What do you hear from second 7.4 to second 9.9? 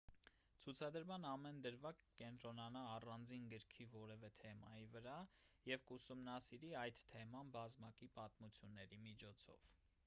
բազմակի պատմությունների միջոցով